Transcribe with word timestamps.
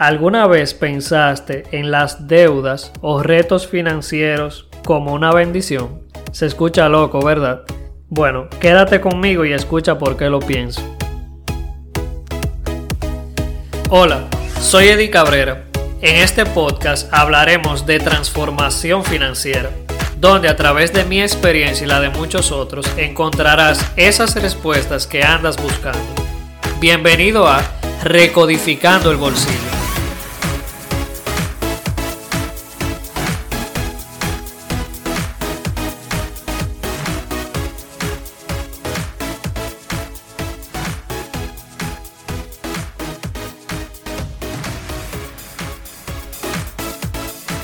¿Alguna 0.00 0.46
vez 0.46 0.74
pensaste 0.74 1.64
en 1.72 1.90
las 1.90 2.28
deudas 2.28 2.92
o 3.00 3.20
retos 3.20 3.66
financieros 3.66 4.68
como 4.84 5.12
una 5.12 5.32
bendición? 5.32 6.04
Se 6.30 6.46
escucha 6.46 6.88
loco, 6.88 7.20
¿verdad? 7.20 7.62
Bueno, 8.08 8.46
quédate 8.60 9.00
conmigo 9.00 9.44
y 9.44 9.52
escucha 9.52 9.98
por 9.98 10.16
qué 10.16 10.30
lo 10.30 10.38
pienso. 10.38 10.82
Hola, 13.90 14.28
soy 14.60 14.86
Eddie 14.86 15.10
Cabrera. 15.10 15.64
En 16.00 16.22
este 16.22 16.46
podcast 16.46 17.12
hablaremos 17.12 17.84
de 17.84 17.98
transformación 17.98 19.02
financiera, 19.02 19.70
donde 20.20 20.48
a 20.48 20.54
través 20.54 20.92
de 20.92 21.02
mi 21.06 21.20
experiencia 21.20 21.84
y 21.84 21.88
la 21.88 21.98
de 21.98 22.10
muchos 22.10 22.52
otros 22.52 22.86
encontrarás 22.96 23.84
esas 23.96 24.40
respuestas 24.40 25.08
que 25.08 25.24
andas 25.24 25.60
buscando. 25.60 25.98
Bienvenido 26.78 27.48
a 27.48 27.60
Recodificando 28.04 29.10
el 29.10 29.16
Bolsillo. 29.16 29.77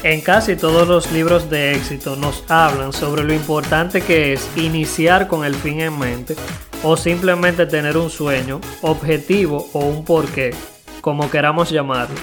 En 0.05 0.21
casi 0.21 0.55
todos 0.55 0.87
los 0.87 1.11
libros 1.13 1.49
de 1.49 1.73
éxito 1.73 2.15
nos 2.15 2.45
hablan 2.51 2.93
sobre 2.93 3.25
lo 3.25 3.33
importante 3.33 4.03
que 4.03 4.35
es 4.35 4.55
iniciar 4.55 5.29
con 5.29 5.47
el 5.47 5.55
fin 5.55 5.81
en 5.81 5.99
mente 5.99 6.37
o 6.83 6.99
simplemente 6.99 7.65
tener 7.65 7.97
un 7.97 8.11
sueño, 8.11 8.61
objetivo 8.83 9.67
o 9.73 9.79
un 9.79 10.05
porqué, 10.05 10.51
como 11.01 11.31
queramos 11.31 11.71
llamarlo. 11.71 12.17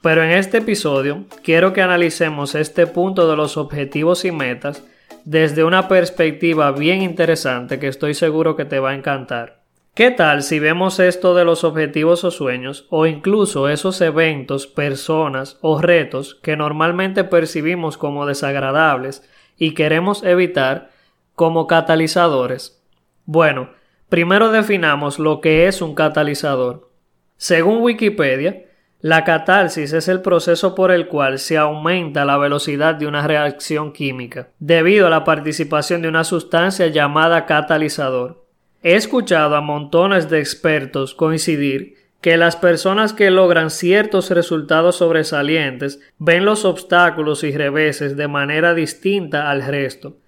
Pero 0.00 0.24
en 0.24 0.30
este 0.30 0.58
episodio 0.58 1.26
quiero 1.42 1.74
que 1.74 1.82
analicemos 1.82 2.54
este 2.54 2.86
punto 2.86 3.28
de 3.28 3.36
los 3.36 3.58
objetivos 3.58 4.24
y 4.24 4.32
metas 4.32 4.82
desde 5.26 5.62
una 5.62 5.88
perspectiva 5.88 6.72
bien 6.72 7.02
interesante 7.02 7.78
que 7.78 7.88
estoy 7.88 8.14
seguro 8.14 8.56
que 8.56 8.64
te 8.64 8.78
va 8.78 8.92
a 8.92 8.94
encantar. 8.94 9.63
¿Qué 9.94 10.10
tal 10.10 10.42
si 10.42 10.58
vemos 10.58 10.98
esto 10.98 11.36
de 11.36 11.44
los 11.44 11.62
objetivos 11.62 12.24
o 12.24 12.32
sueños 12.32 12.88
o 12.90 13.06
incluso 13.06 13.68
esos 13.68 14.00
eventos, 14.00 14.66
personas 14.66 15.56
o 15.60 15.80
retos 15.80 16.34
que 16.42 16.56
normalmente 16.56 17.22
percibimos 17.22 17.96
como 17.96 18.26
desagradables 18.26 19.22
y 19.56 19.74
queremos 19.74 20.24
evitar 20.24 20.90
como 21.36 21.68
catalizadores? 21.68 22.82
Bueno, 23.24 23.70
primero 24.08 24.50
definamos 24.50 25.20
lo 25.20 25.40
que 25.40 25.68
es 25.68 25.80
un 25.80 25.94
catalizador. 25.94 26.90
Según 27.36 27.80
Wikipedia, 27.80 28.64
la 29.00 29.22
catarsis 29.22 29.92
es 29.92 30.08
el 30.08 30.22
proceso 30.22 30.74
por 30.74 30.90
el 30.90 31.06
cual 31.06 31.38
se 31.38 31.56
aumenta 31.56 32.24
la 32.24 32.36
velocidad 32.36 32.96
de 32.96 33.06
una 33.06 33.28
reacción 33.28 33.92
química, 33.92 34.48
debido 34.58 35.06
a 35.06 35.10
la 35.10 35.22
participación 35.22 36.02
de 36.02 36.08
una 36.08 36.24
sustancia 36.24 36.88
llamada 36.88 37.46
catalizador. 37.46 38.43
He 38.86 38.96
escuchado 38.96 39.56
a 39.56 39.62
montones 39.62 40.28
de 40.28 40.40
expertos 40.40 41.14
coincidir 41.14 41.94
que 42.20 42.36
las 42.36 42.54
personas 42.54 43.14
que 43.14 43.30
logran 43.30 43.70
ciertos 43.70 44.30
resultados 44.30 44.96
sobresalientes 44.96 46.00
ven 46.18 46.44
los 46.44 46.66
obstáculos 46.66 47.44
y 47.44 47.56
reveses 47.56 48.14
de 48.14 48.28
manera 48.28 48.74
distinta 48.74 49.50
al 49.50 49.64
resto, 49.64 50.18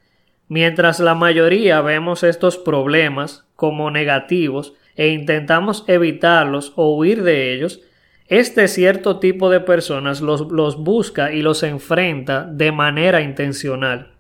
mientras 0.49 1.01
la 1.01 1.15
mayoría 1.15 1.83
vemos 1.83 2.23
estos 2.23 2.57
problemas 2.57 3.45
como 3.57 3.91
negativos 3.91 4.73
e 4.95 5.09
intentamos 5.09 5.85
evitarlos 5.87 6.73
o 6.77 6.97
huir 6.97 7.25
de 7.25 7.53
ellos, 7.53 7.83
este 8.27 8.69
cierto 8.69 9.19
tipo 9.19 9.51
de 9.51 9.61
personas 9.61 10.23
los, 10.23 10.51
los 10.51 10.83
busca 10.83 11.31
y 11.31 11.43
los 11.43 11.63
enfrenta 11.63 12.47
de 12.51 12.73
manera 12.73 13.21
intencional. 13.21 14.13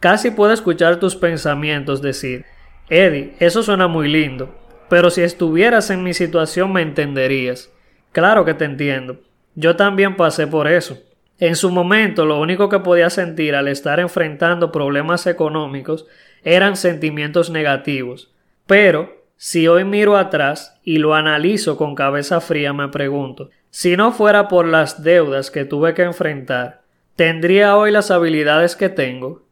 Casi 0.00 0.32
puedo 0.32 0.52
escuchar 0.52 0.98
tus 0.98 1.14
pensamientos 1.14 2.02
decir 2.02 2.44
Eddie, 2.90 3.34
eso 3.38 3.62
suena 3.62 3.86
muy 3.86 4.08
lindo, 4.08 4.54
pero 4.88 5.10
si 5.10 5.22
estuvieras 5.22 5.90
en 5.90 6.02
mi 6.02 6.14
situación 6.14 6.72
me 6.72 6.82
entenderías. 6.82 7.70
Claro 8.12 8.44
que 8.44 8.54
te 8.54 8.64
entiendo. 8.64 9.20
Yo 9.54 9.76
también 9.76 10.16
pasé 10.16 10.46
por 10.46 10.68
eso. 10.68 10.98
En 11.38 11.54
su 11.54 11.70
momento 11.70 12.24
lo 12.24 12.40
único 12.40 12.68
que 12.68 12.80
podía 12.80 13.10
sentir 13.10 13.54
al 13.54 13.68
estar 13.68 14.00
enfrentando 14.00 14.72
problemas 14.72 15.26
económicos 15.26 16.06
eran 16.42 16.76
sentimientos 16.76 17.50
negativos. 17.50 18.32
Pero, 18.66 19.24
si 19.36 19.68
hoy 19.68 19.84
miro 19.84 20.16
atrás 20.16 20.80
y 20.82 20.98
lo 20.98 21.14
analizo 21.14 21.76
con 21.76 21.94
cabeza 21.94 22.40
fría, 22.40 22.72
me 22.72 22.88
pregunto, 22.88 23.50
si 23.70 23.96
no 23.96 24.12
fuera 24.12 24.48
por 24.48 24.66
las 24.66 25.02
deudas 25.04 25.50
que 25.50 25.64
tuve 25.64 25.94
que 25.94 26.02
enfrentar, 26.02 26.82
¿tendría 27.16 27.76
hoy 27.76 27.92
las 27.92 28.10
habilidades 28.10 28.74
que 28.74 28.88
tengo? 28.88 29.46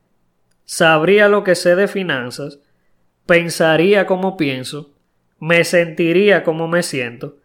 ¿Sabría 0.65 1.29
lo 1.29 1.45
que 1.45 1.55
sé 1.55 1.77
de 1.77 1.87
finanzas? 1.87 2.59
Pensaría 3.27 4.07
como 4.07 4.37
pienso, 4.37 4.91
me 5.39 5.65
sentiría 5.65 6.43
como 6.45 6.69
me 6.69 6.83
siento. 6.83 7.37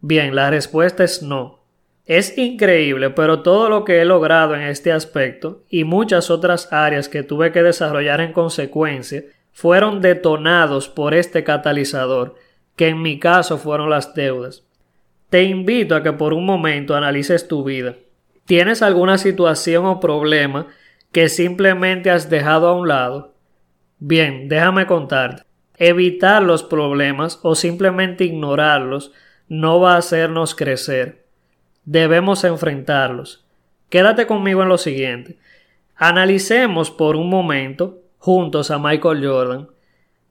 Bien, 0.00 0.34
la 0.34 0.50
respuesta 0.50 1.04
es 1.04 1.22
no. 1.22 1.60
Es 2.04 2.36
increíble, 2.36 3.10
pero 3.10 3.42
todo 3.42 3.68
lo 3.68 3.84
que 3.84 4.00
he 4.00 4.04
logrado 4.04 4.54
en 4.54 4.62
este 4.62 4.90
aspecto 4.90 5.62
y 5.68 5.84
muchas 5.84 6.30
otras 6.30 6.72
áreas 6.72 7.08
que 7.08 7.22
tuve 7.22 7.52
que 7.52 7.62
desarrollar 7.62 8.20
en 8.20 8.32
consecuencia 8.32 9.22
fueron 9.52 10.00
detonados 10.00 10.88
por 10.88 11.14
este 11.14 11.44
catalizador, 11.44 12.34
que 12.74 12.88
en 12.88 13.02
mi 13.02 13.18
caso 13.20 13.58
fueron 13.58 13.90
las 13.90 14.14
deudas. 14.14 14.64
Te 15.30 15.44
invito 15.44 15.94
a 15.94 16.02
que 16.02 16.12
por 16.12 16.32
un 16.32 16.44
momento 16.44 16.96
analices 16.96 17.46
tu 17.46 17.62
vida. 17.62 17.94
¿Tienes 18.46 18.82
alguna 18.82 19.18
situación 19.18 19.86
o 19.86 20.00
problema 20.00 20.66
que 21.12 21.28
simplemente 21.28 22.10
has 22.10 22.28
dejado 22.28 22.68
a 22.68 22.74
un 22.74 22.88
lado? 22.88 23.31
Bien, 24.04 24.48
déjame 24.48 24.86
contarte. 24.86 25.44
Evitar 25.78 26.42
los 26.42 26.64
problemas 26.64 27.38
o 27.44 27.54
simplemente 27.54 28.24
ignorarlos 28.24 29.12
no 29.46 29.78
va 29.78 29.94
a 29.94 29.98
hacernos 29.98 30.56
crecer. 30.56 31.24
Debemos 31.84 32.42
enfrentarlos. 32.42 33.46
Quédate 33.90 34.26
conmigo 34.26 34.64
en 34.64 34.68
lo 34.68 34.76
siguiente. 34.76 35.38
Analicemos 35.94 36.90
por 36.90 37.14
un 37.14 37.30
momento 37.30 38.00
juntos 38.18 38.72
a 38.72 38.78
Michael 38.80 39.24
Jordan. 39.24 39.68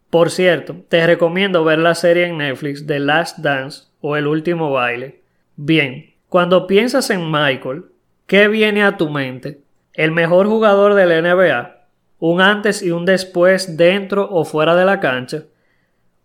Por 0.09 0.31
cierto, 0.31 0.75
te 0.89 1.07
recomiendo 1.07 1.63
ver 1.63 1.79
la 1.79 1.95
serie 1.95 2.25
en 2.25 2.39
Netflix 2.39 2.85
The 2.85 2.99
Last 2.99 3.37
Dance 3.37 3.83
o 4.01 4.17
El 4.17 4.27
último 4.27 4.69
baile. 4.71 5.21
Bien, 5.55 6.13
cuando 6.27 6.67
piensas 6.67 7.09
en 7.09 7.31
Michael, 7.31 7.85
¿qué 8.27 8.49
viene 8.49 8.83
a 8.83 8.97
tu 8.97 9.09
mente? 9.09 9.61
¿El 9.93 10.11
mejor 10.11 10.47
jugador 10.47 10.93
del 10.93 11.23
NBA? 11.23 11.80
Un 12.21 12.39
antes 12.39 12.83
y 12.83 12.91
un 12.91 13.03
después 13.03 13.77
dentro 13.77 14.29
o 14.29 14.45
fuera 14.45 14.75
de 14.75 14.85
la 14.85 14.99
cancha, 14.99 15.45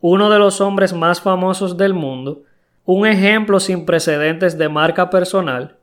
uno 0.01 0.29
de 0.29 0.39
los 0.39 0.61
hombres 0.61 0.93
más 0.93 1.23
famosos 1.23 1.79
del 1.79 1.95
mundo, 1.95 2.43
un 2.85 3.07
ejemplo 3.07 3.61
sin 3.61 3.87
precedentes 3.87 4.59
de 4.59 4.69
marca 4.69 5.09
personal. 5.09 5.77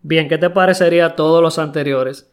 Bien, 0.00 0.26
¿qué 0.26 0.38
te 0.38 0.48
parecería 0.48 1.16
todos 1.16 1.42
los 1.42 1.58
anteriores? 1.58 2.30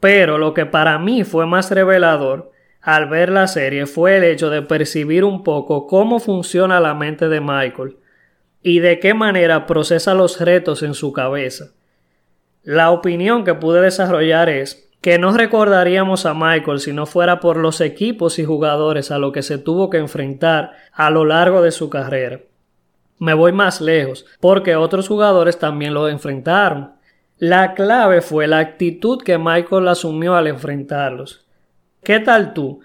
Pero 0.00 0.38
lo 0.38 0.52
que 0.52 0.66
para 0.66 0.98
mí 0.98 1.22
fue 1.22 1.46
más 1.46 1.70
revelador 1.70 2.50
al 2.80 3.08
ver 3.08 3.30
la 3.30 3.46
serie 3.46 3.86
fue 3.86 4.16
el 4.16 4.24
hecho 4.24 4.50
de 4.50 4.62
percibir 4.62 5.22
un 5.22 5.44
poco 5.44 5.86
cómo 5.86 6.18
funciona 6.18 6.80
la 6.80 6.94
mente 6.94 7.28
de 7.28 7.40
Michael 7.40 7.96
y 8.60 8.80
de 8.80 8.98
qué 8.98 9.14
manera 9.14 9.66
procesa 9.66 10.14
los 10.14 10.40
retos 10.40 10.82
en 10.82 10.94
su 10.94 11.12
cabeza. 11.12 11.66
La 12.64 12.90
opinión 12.90 13.44
que 13.44 13.54
pude 13.54 13.80
desarrollar 13.80 14.48
es 14.48 14.89
que 15.00 15.18
no 15.18 15.32
recordaríamos 15.32 16.26
a 16.26 16.34
Michael 16.34 16.80
si 16.80 16.92
no 16.92 17.06
fuera 17.06 17.40
por 17.40 17.56
los 17.56 17.80
equipos 17.80 18.38
y 18.38 18.44
jugadores 18.44 19.10
a 19.10 19.18
lo 19.18 19.32
que 19.32 19.42
se 19.42 19.58
tuvo 19.58 19.88
que 19.88 19.98
enfrentar 19.98 20.72
a 20.92 21.10
lo 21.10 21.24
largo 21.24 21.62
de 21.62 21.70
su 21.70 21.88
carrera. 21.88 22.40
Me 23.18 23.34
voy 23.34 23.52
más 23.52 23.80
lejos, 23.80 24.26
porque 24.40 24.76
otros 24.76 25.08
jugadores 25.08 25.58
también 25.58 25.94
lo 25.94 26.08
enfrentaron. 26.08 26.92
La 27.38 27.74
clave 27.74 28.20
fue 28.20 28.46
la 28.46 28.58
actitud 28.58 29.22
que 29.22 29.38
Michael 29.38 29.88
asumió 29.88 30.34
al 30.34 30.46
enfrentarlos. 30.46 31.46
¿Qué 32.02 32.20
tal 32.20 32.52
tú? 32.52 32.80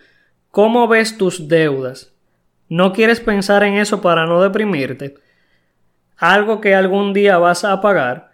¿Cómo 0.52 0.88
ves 0.88 1.18
tus 1.18 1.48
deudas? 1.48 2.14
¿No 2.70 2.94
quieres 2.94 3.20
pensar 3.20 3.64
en 3.64 3.76
eso 3.76 4.02
para 4.02 4.26
no 4.26 4.42
deprimirte? 4.42 5.16
¿Algo 6.18 6.62
que 6.62 6.76
algún 6.76 7.14
día 7.14 7.38
vas 7.38 7.66
a 7.66 7.80
pagar? 7.82 8.32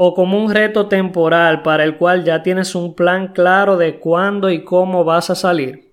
O 0.00 0.14
como 0.14 0.42
un 0.42 0.54
reto 0.54 0.86
temporal 0.86 1.62
para 1.62 1.82
el 1.82 1.96
cual 1.96 2.22
ya 2.22 2.44
tienes 2.44 2.76
un 2.76 2.94
plan 2.94 3.32
claro 3.32 3.76
de 3.76 3.98
cuándo 3.98 4.48
y 4.48 4.62
cómo 4.62 5.02
vas 5.02 5.28
a 5.28 5.34
salir? 5.34 5.90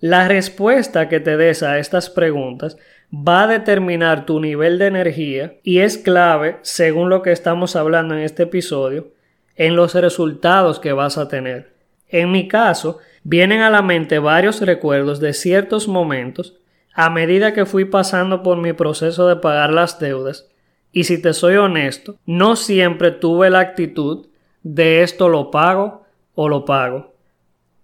La 0.00 0.28
respuesta 0.28 1.08
que 1.08 1.18
te 1.18 1.38
des 1.38 1.62
a 1.62 1.78
estas 1.78 2.10
preguntas 2.10 2.76
va 3.10 3.44
a 3.44 3.46
determinar 3.46 4.26
tu 4.26 4.38
nivel 4.38 4.78
de 4.78 4.88
energía 4.88 5.54
y 5.62 5.78
es 5.78 5.96
clave, 5.96 6.58
según 6.60 7.08
lo 7.08 7.22
que 7.22 7.32
estamos 7.32 7.74
hablando 7.74 8.14
en 8.14 8.20
este 8.20 8.42
episodio, 8.42 9.08
en 9.54 9.76
los 9.76 9.94
resultados 9.94 10.78
que 10.78 10.92
vas 10.92 11.16
a 11.16 11.26
tener. 11.26 11.72
En 12.10 12.30
mi 12.30 12.48
caso, 12.48 12.98
vienen 13.24 13.62
a 13.62 13.70
la 13.70 13.80
mente 13.80 14.18
varios 14.18 14.60
recuerdos 14.60 15.20
de 15.20 15.32
ciertos 15.32 15.88
momentos 15.88 16.58
a 16.92 17.08
medida 17.08 17.54
que 17.54 17.64
fui 17.64 17.86
pasando 17.86 18.42
por 18.42 18.58
mi 18.58 18.74
proceso 18.74 19.26
de 19.26 19.36
pagar 19.36 19.72
las 19.72 19.98
deudas 19.98 20.50
Y 20.92 21.04
si 21.04 21.20
te 21.20 21.32
soy 21.32 21.56
honesto, 21.56 22.16
no 22.26 22.56
siempre 22.56 23.10
tuve 23.10 23.50
la 23.50 23.60
actitud 23.60 24.26
de 24.62 25.02
esto 25.02 25.28
lo 25.28 25.50
pago 25.50 26.02
o 26.34 26.48
lo 26.48 26.64
pago. 26.64 27.16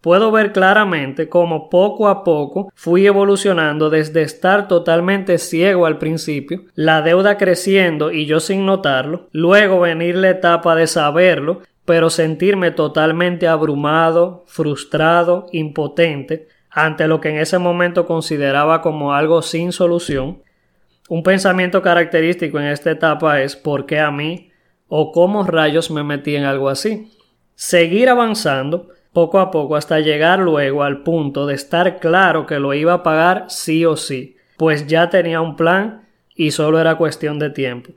Puedo 0.03 0.33
ver 0.33 0.53
claramente 0.53 1.29
cómo 1.29 1.71
poco 1.71 2.09
a 2.09 2.25
poco 2.25 2.73
fui 2.75 3.07
evolucionando 3.07 3.89
desde 3.89 4.23
estar 4.23 4.67
totalmente 4.67 5.39
ciego 5.39 5.87
al 5.87 5.99
principio, 5.99 6.65
la 6.75 7.03
deuda 7.03 7.39
creciendo 7.39 8.11
y 8.11 8.27
yo 8.27 8.41
sin 8.41 8.67
notarlo, 8.67 9.29
luego 9.31 9.79
venir 9.79 10.17
la 10.17 10.31
etapa 10.31 10.75
de 10.75 10.89
saberlo, 10.89 11.61
pero 11.85 12.11
sentirme 12.11 12.73
totalmente 12.73 13.47
abrumado, 13.47 14.43
frustrado, 14.49 15.47
impotente 15.53 16.49
ante 16.69 17.07
lo 17.07 17.21
que 17.21 17.29
en 17.29 17.39
ese 17.39 17.59
momento 17.59 18.05
consideraba 18.05 18.83
como 18.83 19.13
algo 19.13 19.41
sin 19.41 19.71
solución. 19.71 20.43
Un 21.09 21.23
pensamiento 21.23 21.83
característico 21.83 22.59
en 22.59 22.67
esta 22.67 22.91
etapa 22.91 23.41
es 23.43 23.57
¿por 23.57 23.87
qué 23.87 23.99
a 24.01 24.11
mí? 24.11 24.53
o 24.95 25.11
cómo 25.11 25.43
rayos 25.45 25.91
me 25.91 26.05
metí 26.05 26.37
en 26.37 26.45
algo 26.45 26.69
así. 26.69 27.11
Seguir 27.55 28.11
avanzando 28.11 28.89
poco 29.15 29.41
a 29.41 29.51
poco 29.51 29.75
hasta 29.75 30.01
llegar 30.01 30.39
luego 30.39 30.83
al 30.83 31.03
punto 31.03 31.47
de 31.47 31.55
estar 31.55 31.99
claro 31.99 32.45
que 32.45 32.59
lo 32.59 32.75
iba 32.75 32.93
a 32.93 33.03
pagar 33.03 33.47
sí 33.49 33.87
o 33.87 33.97
sí, 33.97 34.37
pues 34.59 34.87
ya 34.87 35.09
tenía 35.09 35.41
un 35.41 35.57
plan 35.57 36.07
y 36.35 36.51
solo 36.51 36.79
era 36.79 36.97
cuestión 36.97 37.39
de 37.39 37.49
tiempo. 37.49 37.93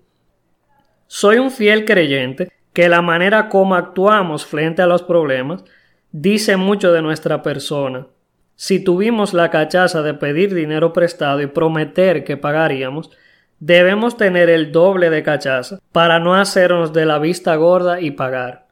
Soy 1.07 1.37
un 1.37 1.51
fiel 1.51 1.83
creyente 1.83 2.49
que 2.71 2.87
la 2.87 3.01
manera 3.01 3.49
como 3.49 3.75
actuamos 3.75 4.45
frente 4.45 4.81
a 4.81 4.87
los 4.87 5.03
problemas 5.03 5.65
dice 6.13 6.55
mucho 6.55 6.93
de 6.93 7.01
nuestra 7.01 7.43
persona. 7.43 8.07
Si 8.55 8.83
tuvimos 8.83 9.33
la 9.33 9.49
cachaza 9.49 10.01
de 10.01 10.13
pedir 10.13 10.53
dinero 10.53 10.93
prestado 10.93 11.41
y 11.41 11.47
prometer 11.47 12.23
que 12.23 12.37
pagaríamos, 12.37 13.11
debemos 13.59 14.17
tener 14.17 14.49
el 14.49 14.71
doble 14.71 15.09
de 15.09 15.23
cachaza 15.23 15.79
para 15.91 16.19
no 16.19 16.35
hacernos 16.35 16.93
de 16.93 17.05
la 17.05 17.19
vista 17.19 17.55
gorda 17.55 17.99
y 17.99 18.11
pagar. 18.11 18.67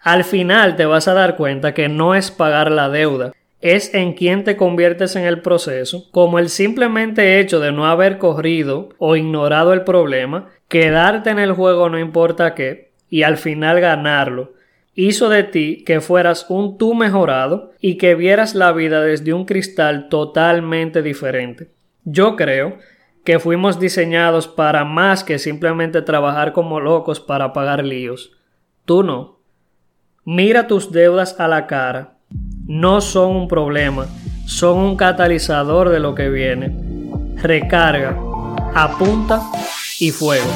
Al 0.00 0.22
final 0.24 0.76
te 0.76 0.84
vas 0.84 1.08
a 1.08 1.14
dar 1.14 1.36
cuenta 1.36 1.74
que 1.74 1.88
no 1.88 2.14
es 2.14 2.30
pagar 2.30 2.70
la 2.70 2.88
deuda, 2.88 3.32
es 3.60 3.94
en 3.94 4.12
quien 4.12 4.44
te 4.44 4.58
conviertes 4.58 5.16
en 5.16 5.24
el 5.24 5.40
proceso, 5.40 6.10
como 6.10 6.38
el 6.38 6.50
simplemente 6.50 7.40
hecho 7.40 7.60
de 7.60 7.72
no 7.72 7.86
haber 7.86 8.18
corrido 8.18 8.90
o 8.98 9.16
ignorado 9.16 9.72
el 9.72 9.82
problema, 9.82 10.50
quedarte 10.68 11.30
en 11.30 11.38
el 11.38 11.52
juego 11.52 11.88
no 11.88 11.98
importa 11.98 12.54
qué, 12.54 12.92
y 13.08 13.22
al 13.22 13.38
final 13.38 13.80
ganarlo, 13.80 14.52
hizo 14.94 15.28
de 15.28 15.44
ti 15.44 15.82
que 15.84 16.00
fueras 16.00 16.46
un 16.48 16.78
tú 16.78 16.94
mejorado 16.94 17.72
y 17.80 17.96
que 17.96 18.14
vieras 18.14 18.54
la 18.54 18.72
vida 18.72 19.00
desde 19.00 19.32
un 19.32 19.44
cristal 19.44 20.08
totalmente 20.08 21.02
diferente. 21.02 21.70
Yo 22.04 22.36
creo 22.36 22.78
que 23.24 23.38
fuimos 23.38 23.80
diseñados 23.80 24.46
para 24.46 24.84
más 24.84 25.24
que 25.24 25.38
simplemente 25.38 26.02
trabajar 26.02 26.52
como 26.52 26.80
locos 26.80 27.20
para 27.20 27.52
pagar 27.52 27.84
líos. 27.84 28.32
Tú 28.84 29.02
no. 29.02 29.40
Mira 30.24 30.66
tus 30.66 30.92
deudas 30.92 31.40
a 31.40 31.48
la 31.48 31.66
cara. 31.66 32.18
No 32.66 33.00
son 33.00 33.36
un 33.36 33.48
problema, 33.48 34.06
son 34.46 34.78
un 34.78 34.96
catalizador 34.96 35.90
de 35.90 36.00
lo 36.00 36.14
que 36.14 36.28
viene. 36.28 36.74
Recarga, 37.36 38.16
apunta 38.74 39.42
y 40.00 40.10
fuego. 40.10 40.50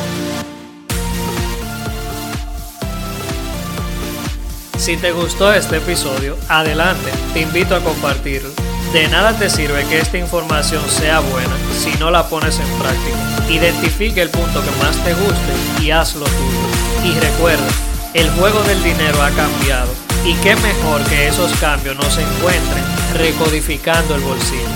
Si 4.79 4.97
te 4.97 5.11
gustó 5.11 5.53
este 5.53 5.79
episodio, 5.79 6.37
adelante, 6.49 7.11
te 7.35 7.41
invito 7.41 7.75
a 7.75 7.81
compartirlo. 7.81 8.51
De 8.93 9.09
nada 9.09 9.37
te 9.37 9.51
sirve 9.51 9.85
que 9.87 9.99
esta 9.99 10.19
información 10.19 10.83
sea 10.89 11.19
buena 11.19 11.57
si 11.77 11.91
no 11.99 12.13
la 12.13 12.29
pones 12.29 12.61
en 12.61 12.79
práctica. 12.79 13.51
Identifique 13.51 14.23
el 14.23 14.31
punto 14.31 14.63
que 14.63 14.71
más 14.83 14.97
te 15.05 15.15
guste 15.15 15.83
y 15.83 15.91
hazlo 15.91 16.25
tuyo. 16.25 17.11
Y 17.11 17.19
recuerda, 17.19 17.67
el 18.15 18.31
juego 18.31 18.63
del 18.63 18.83
dinero 18.85 19.21
ha 19.21 19.31
cambiado 19.31 19.91
y 20.25 20.35
qué 20.35 20.55
mejor 20.55 21.03
que 21.05 21.27
esos 21.27 21.51
cambios 21.59 21.97
no 21.97 22.05
se 22.05 22.23
encuentren 22.23 22.85
recodificando 23.15 24.15
el 24.15 24.21
bolsillo. 24.21 24.69